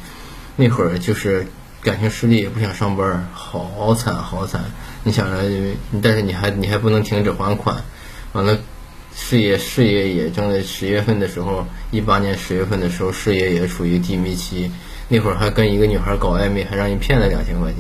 [0.55, 1.45] 那会儿就是
[1.82, 4.63] 感情失利，也不想上班，好惨好惨。
[5.03, 5.43] 你想着，
[6.01, 7.84] 但是你还你还不能停止还款，
[8.32, 8.57] 完了，
[9.20, 14.72] 事业事业也正在十月份的时候，一八年十月份的时候，事业也处于低迷期。
[15.09, 17.80] 那会儿还跟一个女孩搞暧昧，还让人骗了两千块钱。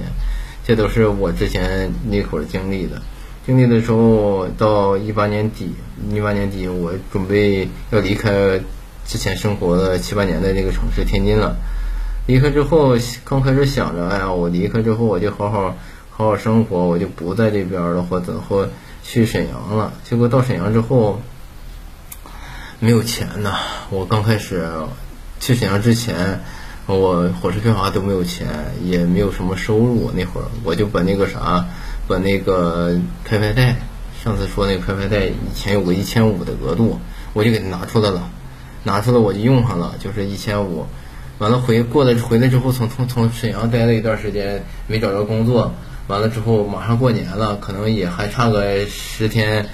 [0.65, 3.01] 这都是我之前那会儿经历的，
[3.45, 5.71] 经历的时候到一八年底，
[6.11, 8.59] 一八年底我准备要离开
[9.05, 11.55] 之前生活了七八年的那个城市天津了。
[12.25, 15.77] 离开之后，刚开始想着，哎呀，我离开之后我就好好
[16.17, 18.67] 好好生活，我就不在这边了，或者或
[19.03, 19.93] 去沈阳了。
[20.03, 21.21] 结果到沈阳之后，
[22.79, 23.59] 没有钱呐。
[23.91, 24.67] 我刚开始
[25.39, 26.41] 去沈阳之前。
[26.87, 28.47] 我火车票啥都没有钱，
[28.83, 30.09] 也没有什么收入。
[30.15, 31.67] 那会儿我就把那个啥，
[32.07, 33.75] 把那个拍拍贷，
[34.23, 36.99] 上次说那个拍拍贷以前有个一千五的额度，
[37.33, 38.27] 我就给他拿出来了，
[38.83, 40.87] 拿出来我就用上了，就是一千五。
[41.39, 45.73] 完了回过来回来之后，从从从沈阳待了一段时间，没找着工作。
[46.07, 49.69] 完了之后马上过年了，可能也还差个十天，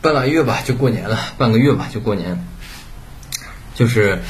[0.00, 2.44] 半个月吧就过年了，半个月吧就过年，
[3.74, 4.20] 就是。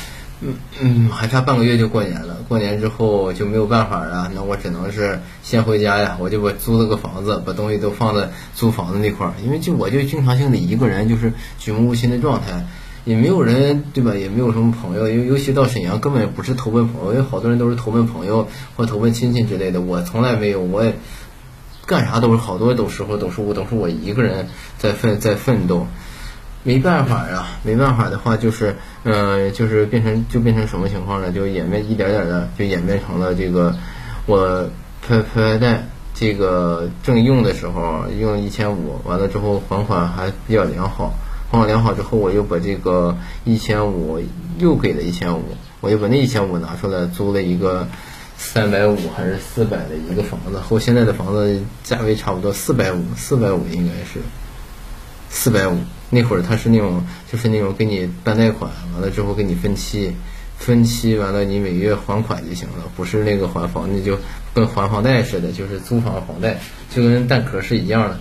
[0.40, 2.36] 嗯嗯，还差半个月就过年了。
[2.48, 6.18] 过年之后就没有办法了，那我只能是先回家呀。
[6.20, 9.32] 我就把租了个房子，把东西都放在租房子那块儿。
[9.42, 12.66] 因为就我就经常性的一个人，就是举目无亲的状态，
[13.04, 14.14] 也没有人对吧？
[14.14, 15.08] 也没有什么朋友。
[15.08, 19.80] 尤尤其到沈阳，根本不是投奔朋友，因为好多人都是投奔朋友或投奔亲戚之类的。
[19.80, 20.94] 我从来没有，我也
[21.86, 24.48] 干啥都是好多都时候都是我都是我一个人
[24.78, 25.86] 在奋在奋斗。
[26.66, 31.30] 没办法呀，没办法的话就是，呃，就是变成就变成什么情况呢？
[31.30, 33.76] 就演变一点点的就演变成了这个，
[34.24, 34.70] 我
[35.06, 41.12] 拍拍拍贷，这个正用的时候用一千五，完了之后还款还比较良好，
[41.50, 44.20] 还款良好之后我又把这个一千五
[44.58, 45.42] 又给了一千五，
[45.80, 47.86] 我又把那一千五拿出来租了一个
[48.36, 54.20] 三百五还是四百的一个房子，和现在的房子价位差不多，四百五，四百五应该是。
[55.30, 55.76] 四百五，
[56.10, 60.14] 那会儿他是那种，就是那种给你办贷款，完了之后给你分期，
[60.58, 64.16] 分期完了你每月还款就行了，不是那个还房子就
[64.54, 66.60] 跟还房贷似的，就是租房房贷，
[66.94, 68.20] 就跟蛋壳是一样的。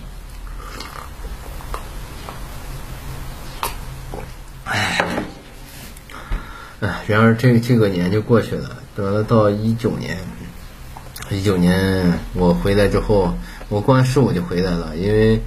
[6.83, 10.17] 唉，然而这这个年就过去了，得了到一九年，
[11.31, 13.37] 一九年我回来之后，
[13.69, 15.41] 我过完试我就回来了，因为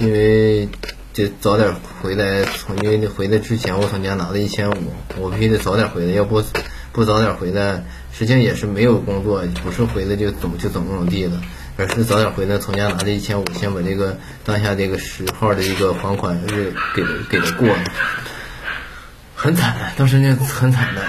[0.00, 0.68] 因为。
[1.16, 6.44] 就早点回来，从因为回来之前我从家拿了一千五，我必须得早点回来，要不
[6.92, 11.40] 不早点回来，实际上也是没有工作，不是回来就怎么就怎么怎么地的，
[11.78, 17.84] 而是早点回来，从家拿了一千五，先把这个当下这个十号的一个还款日给给他过了，
[19.46, 21.00] 很惨的，当时那很惨的，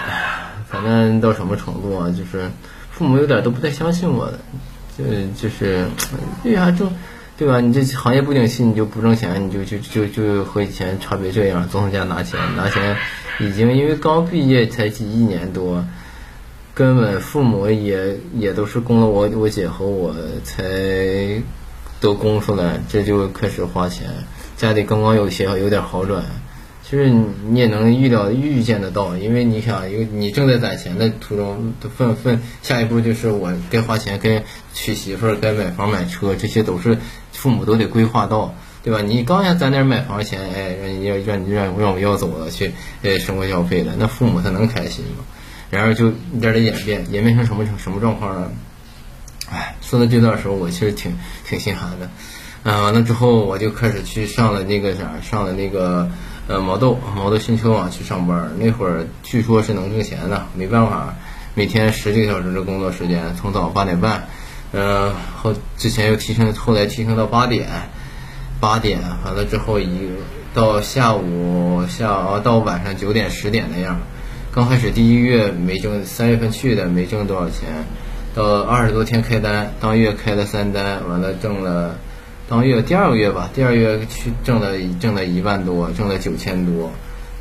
[0.69, 2.51] 反正到什么程度啊，就是
[2.91, 4.39] 父母有点都不太相信我的，
[4.95, 5.03] 就
[5.41, 5.87] 就是
[6.43, 6.87] 对呀就。
[7.35, 7.61] 对吧？
[7.61, 12.97] 你这行业不景气，你就不挣钱，你就就就就和以前差别这样，总从家拿钱，拿钱，
[13.39, 15.85] 已经因为刚毕业才几一年多，
[16.73, 20.63] 根本父母也也都是供了我我姐和我才
[21.99, 24.07] 都供出来，这就开始花钱，
[24.55, 26.23] 家里刚刚有些有点好转。
[26.89, 34.41] 其实你也能预料、预见得到，因为你想，因为你正在攒钱的途中，分分下一步就是我该花钱、该
[34.73, 36.97] 娶媳妇儿、该买房买车，这些都是
[37.33, 39.01] 父母都得规划到，对吧？
[39.01, 42.71] 你刚想攒点买房钱，哎，让要让你让让我要走了去，
[43.01, 45.25] 呃，生活消费了，那父母他能开心吗？
[45.69, 48.49] 然而就一点点演变，演变成什么什么状况呢？
[49.51, 52.09] 哎，说到这段时候，我其实挺挺心寒的。
[52.63, 56.09] 嗯，完了之后我就开始去上了那个啥，上了那个。
[56.47, 61.13] 呃，毛豆，毛豆新球网去上班，那会儿据说是能挣钱的，没办法，
[61.55, 64.29] 每天十几个小时的工作时间，从早八点半，
[64.71, 67.67] 呃，后之前又提升，后来提升到八点，
[68.61, 70.09] 八点完了之后一
[70.53, 73.99] 到下午下到晚上九点十点那样，
[74.53, 77.83] 刚开始第一月没挣，三月份去的没挣多少钱，
[78.33, 81.97] 到二十多天开单，当月开了三单，完了挣了
[82.49, 84.71] 当月第二个月吧，第二月去挣了
[85.01, 86.91] 挣了一万多，挣了九千多，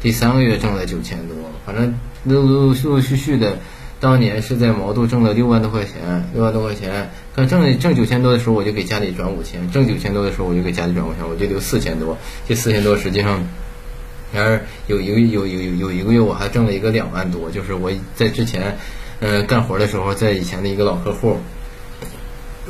[0.02, 1.94] 第三个月挣了九千多，反正
[2.24, 3.58] 陆陆陆陆续续的，
[4.00, 13.46] 当年是在毛肚挣了六万多块钱，六万多块钱，刚挣挣九千多的时候，我就给家里转五千，挣九千多的时候，我就给家里转五千，我就留四千多，这四千多实际上。
[14.32, 18.76] 然而有一个有有有有一个月我还挣了一个两万多，就是我在之前，
[19.20, 21.38] 呃干活的时候，在以前的一个老客户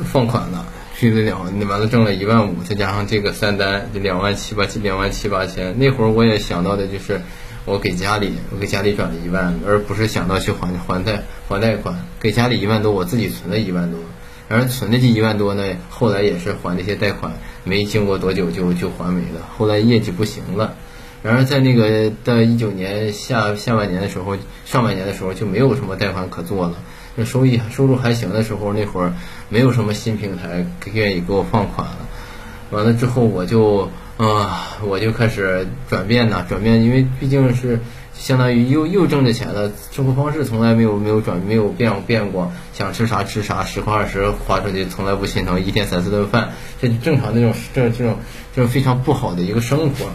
[0.03, 0.67] 放款了，
[0.99, 5.77] 去了两完了挣了一万五，再加上这个三单，就两万七八七两万七八千。
[5.77, 7.21] 那会儿我也想到的就是
[7.65, 13.99] 我给家里我给家里转了一万，而不是想到去还还贷还贷款，给家里一万多，我自己存了一万多。
[14.49, 17.33] 然而存的这一万多呢，后来也是还那些贷款，
[17.63, 19.47] 没经过多久就就还没了。
[19.55, 20.73] 后来业绩不行了。
[21.21, 24.35] 然而，在那个到一九年下下半年的时候，
[24.65, 26.75] 上半年的时候就没有什么贷款可做了。
[27.19, 29.11] 那收益收入还行的时候，那会儿
[29.49, 30.63] 没有什么新平台
[30.93, 31.97] 愿意给我放款了。
[32.69, 37.79] 完了之后，我就啊，我就开始转变呐，转变，因为毕竟是
[38.13, 48.19] 相当于又又挣着钱了，生活方式从来没有没有转没有变变过，想吃啥吃啥，十块二十花出去从来不心疼，一天三四顿饭，这正常那种这这种
[48.55, 50.05] 这种非常不好的一个生活。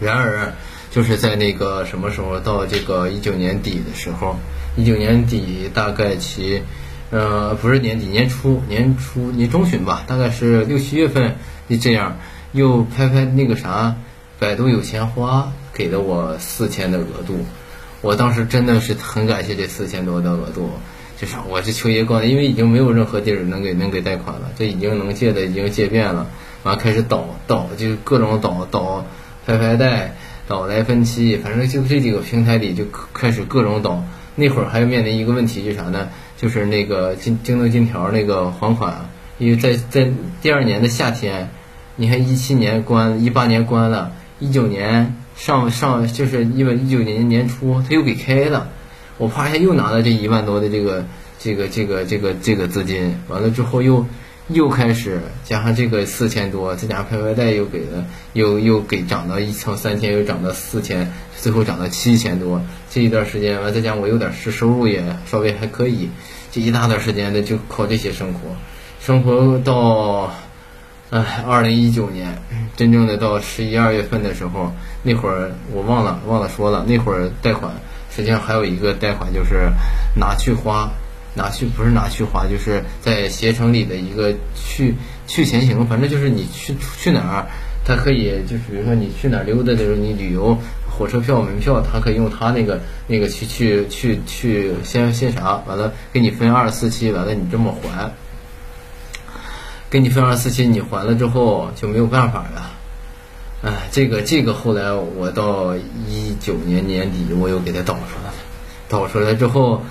[0.00, 0.54] 然而，
[0.90, 4.36] 就是在那个什么时候，到这个一九年底的时候，
[4.76, 6.62] 一九年底大概其，
[7.10, 11.36] 呃，不是年底，年初，年初，年中旬吧，大概是六七月份，
[11.68, 12.18] 就这样，
[12.52, 13.96] 又拍拍那个啥，
[14.38, 17.44] 百度有钱花给了我四千的额度，
[18.00, 20.70] 我当时真的是很感谢这四千多的额度，
[21.18, 26.26] 就是我这求爷光，因为已经没有任何地儿能给能给贷款了，这已经能借的已经借遍了，
[26.62, 29.06] 完开始倒倒就各种倒倒。
[29.44, 30.14] 拍拍贷、
[30.46, 34.04] 倒来分期，反正就这几个平台里就开始各种倒。
[34.34, 36.08] 那会儿还面临一个问题，就是啥呢？
[36.36, 40.10] 就是那个京京东金条那个还款，因为在在
[40.40, 41.50] 第二年的夏天，
[41.96, 48.68] 你看一七年关，一八年关了，一九年上上就是因为一九年年初他又给开了，
[49.18, 51.04] 我啪一下又拿了这一万多的这个
[51.38, 54.06] 这个这个这个这个资金，完了之后又。
[54.48, 62.60] 又开始加上这个四千多，再加上拍拍贷又给了，又又给涨到一层三千，又涨到四千，最后涨到七千多。
[62.92, 66.10] 这一段时间完，再加上我有点是收入也稍微还可以，
[66.50, 68.40] 这一大段时间的就靠这些生活，
[69.00, 70.30] 生活到，
[71.10, 72.36] 哎，二零一九年
[72.76, 74.72] 真正的到十一二月份的时候，
[75.02, 77.72] 那会儿我忘了忘了说了，那会儿贷款
[78.14, 79.70] 实际上还有一个贷款就是
[80.14, 80.90] 拿去花。
[81.34, 84.94] 拿去不是拿去花，就是在携程里的一个去
[85.26, 87.46] 去前行，反正就是你去去哪儿，
[87.86, 90.58] 它可以就是比如说你去哪儿溜达的时候，你旅游
[90.96, 98.12] 火车票、门票，他可以用他那个那个去去去去先先啥，完了给你分二十四期，完了你这么还，
[99.90, 102.70] 给你分二十四期，你还了之后就没有办法了。
[103.62, 108.34] 哎，这个这个后来我到一九年年底我又给他导出来了，
[108.88, 109.82] 导出来之后。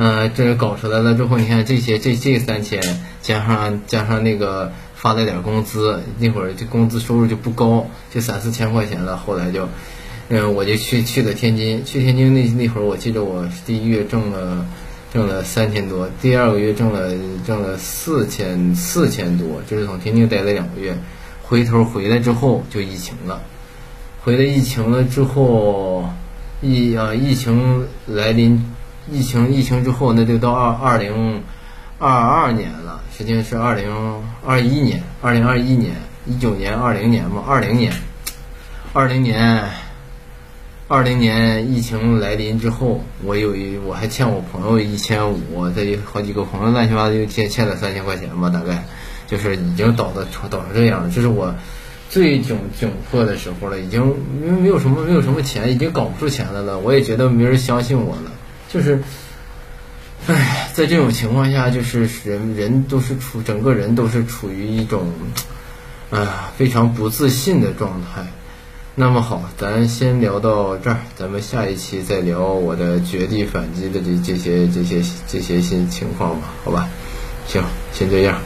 [0.00, 2.80] 嗯，这搞出来了之后，你看这些这这三千
[3.20, 7.84] 加上加上那个发了点工资，那会儿这工资收入就不高，
[8.14, 9.16] 就三四千块钱了。
[9.16, 9.68] 后来就，
[10.28, 14.66] 嗯，我就去去了天津，去天津那那会儿，我记得我第一月挣了
[15.12, 17.12] 挣了三千多，第二个月挣了
[17.46, 20.96] 挣了四千四千多，就是从天津待了两个月，
[21.42, 23.42] 回头回来之后就疫情了，
[24.22, 26.10] 回来疫情了之后，
[26.60, 28.74] 疫啊疫情来临。
[29.10, 31.42] 疫情疫情之后，那就到二二零
[31.98, 33.90] 二二年了，实际上是二零
[34.44, 37.90] 二一年，二零二一年，一九年二零年嘛，二零年，
[38.92, 39.64] 二零年，
[40.90, 48.86] 二零年疫情来临之后，我有一我还欠我朋友一千五，再有好几个朋友乱七八糟又欠欠了三千块钱吧，大概
[49.26, 51.54] 就是已经倒的倒成这样了，这是我
[52.08, 54.02] 最窘窘迫的时候了，已经
[54.42, 58.32] 因为没有什么没有什么钱，已经搞不出钱来了，我也觉得没人相信我了。
[58.70, 59.02] 就是，
[60.26, 65.12] 唉，在这种情况下，就是人人都是处整个人都是处于一种，
[66.10, 68.26] 啊，非常不自信的状态。
[69.00, 76.88] 那么好，咱先聊到这儿，咱们下一期再聊我的绝地反击的这这些这些这些新情况吧，好吧？
[77.46, 78.40] 行，先这样。